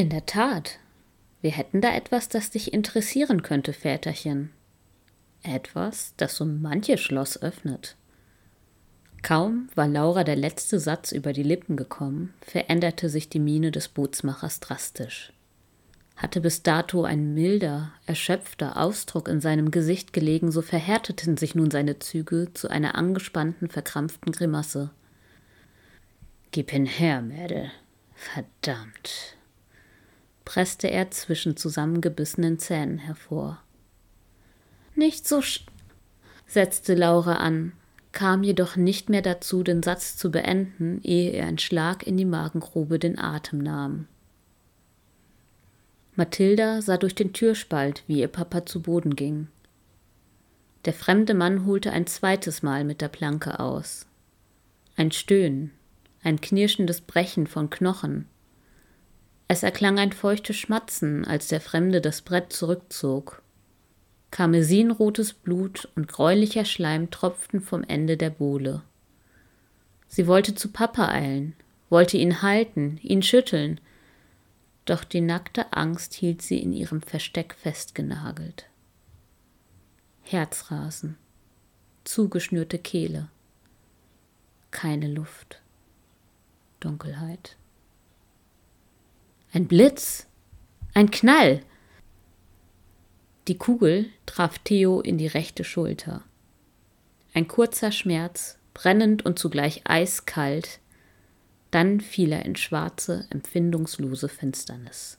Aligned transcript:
In 0.00 0.08
der 0.08 0.24
Tat. 0.24 0.78
Wir 1.42 1.50
hätten 1.50 1.82
da 1.82 1.94
etwas, 1.94 2.30
das 2.30 2.48
dich 2.48 2.72
interessieren 2.72 3.42
könnte, 3.42 3.74
Väterchen. 3.74 4.50
Etwas, 5.42 6.14
das 6.16 6.36
so 6.36 6.46
manches 6.46 7.02
Schloss 7.02 7.42
öffnet. 7.42 7.96
Kaum 9.20 9.68
war 9.74 9.86
Laura 9.86 10.24
der 10.24 10.36
letzte 10.36 10.80
Satz 10.80 11.12
über 11.12 11.34
die 11.34 11.42
Lippen 11.42 11.76
gekommen, 11.76 12.32
veränderte 12.40 13.10
sich 13.10 13.28
die 13.28 13.40
Miene 13.40 13.72
des 13.72 13.88
Bootsmachers 13.88 14.60
drastisch. 14.60 15.34
Hatte 16.16 16.40
bis 16.40 16.62
dato 16.62 17.04
ein 17.04 17.34
milder, 17.34 17.92
erschöpfter 18.06 18.78
Ausdruck 18.78 19.28
in 19.28 19.42
seinem 19.42 19.70
Gesicht 19.70 20.14
gelegen, 20.14 20.50
so 20.50 20.62
verhärteten 20.62 21.36
sich 21.36 21.54
nun 21.54 21.70
seine 21.70 21.98
Züge 21.98 22.48
zu 22.54 22.68
einer 22.68 22.94
angespannten, 22.94 23.68
verkrampften 23.68 24.32
Grimasse. 24.32 24.92
Gib 26.52 26.72
ihn 26.72 26.86
her, 26.86 27.20
Mädel. 27.20 27.70
Verdammt, 28.14 29.36
presste 30.50 30.90
er 30.90 31.12
zwischen 31.12 31.56
zusammengebissenen 31.56 32.58
Zähnen 32.58 32.98
hervor. 32.98 33.62
Nicht 34.96 35.28
so, 35.28 35.42
sch 35.42 35.64
setzte 36.48 36.96
Laura 36.96 37.34
an, 37.34 37.70
kam 38.10 38.42
jedoch 38.42 38.74
nicht 38.74 39.08
mehr 39.10 39.22
dazu, 39.22 39.62
den 39.62 39.84
Satz 39.84 40.16
zu 40.16 40.32
beenden, 40.32 41.00
ehe 41.04 41.30
er 41.30 41.46
ein 41.46 41.58
Schlag 41.58 42.04
in 42.04 42.16
die 42.16 42.24
Magengrube 42.24 42.98
den 42.98 43.16
Atem 43.16 43.60
nahm. 43.60 44.08
Mathilda 46.16 46.82
sah 46.82 46.96
durch 46.96 47.14
den 47.14 47.32
Türspalt, 47.32 48.02
wie 48.08 48.18
ihr 48.18 48.26
Papa 48.26 48.66
zu 48.66 48.82
Boden 48.82 49.14
ging. 49.14 49.46
Der 50.84 50.94
fremde 50.94 51.34
Mann 51.34 51.64
holte 51.64 51.92
ein 51.92 52.08
zweites 52.08 52.64
Mal 52.64 52.82
mit 52.82 53.00
der 53.00 53.08
Planke 53.08 53.60
aus. 53.60 54.04
Ein 54.96 55.12
Stöhnen, 55.12 55.70
ein 56.24 56.40
knirschendes 56.40 57.02
Brechen 57.02 57.46
von 57.46 57.70
Knochen. 57.70 58.26
Es 59.52 59.64
erklang 59.64 59.98
ein 59.98 60.12
feuchtes 60.12 60.56
Schmatzen, 60.56 61.24
als 61.24 61.48
der 61.48 61.60
Fremde 61.60 62.00
das 62.00 62.22
Brett 62.22 62.52
zurückzog. 62.52 63.42
Karmesinrotes 64.30 65.32
Blut 65.32 65.88
und 65.96 66.06
gräulicher 66.06 66.64
Schleim 66.64 67.10
tropften 67.10 67.60
vom 67.60 67.82
Ende 67.82 68.16
der 68.16 68.30
Bohle. 68.30 68.84
Sie 70.06 70.28
wollte 70.28 70.54
zu 70.54 70.68
Papa 70.68 71.08
eilen, 71.08 71.56
wollte 71.88 72.16
ihn 72.16 72.42
halten, 72.42 73.00
ihn 73.02 73.24
schütteln, 73.24 73.80
doch 74.84 75.02
die 75.02 75.20
nackte 75.20 75.72
Angst 75.72 76.14
hielt 76.14 76.42
sie 76.42 76.60
in 76.60 76.72
ihrem 76.72 77.02
Versteck 77.02 77.56
festgenagelt. 77.58 78.66
Herzrasen, 80.22 81.16
zugeschnürte 82.04 82.78
Kehle, 82.78 83.26
keine 84.70 85.08
Luft, 85.08 85.60
Dunkelheit. 86.78 87.56
Ein 89.52 89.66
Blitz, 89.66 90.28
ein 90.94 91.10
Knall, 91.10 91.62
die 93.48 93.58
Kugel 93.58 94.06
traf 94.24 94.60
Theo 94.60 95.00
in 95.00 95.18
die 95.18 95.26
rechte 95.26 95.64
Schulter. 95.64 96.22
Ein 97.34 97.48
kurzer 97.48 97.90
Schmerz, 97.90 98.58
brennend 98.74 99.26
und 99.26 99.40
zugleich 99.40 99.82
eiskalt, 99.86 100.78
dann 101.72 102.00
fiel 102.00 102.30
er 102.30 102.44
in 102.44 102.54
schwarze, 102.54 103.26
empfindungslose 103.30 104.28
Finsternis. 104.28 105.18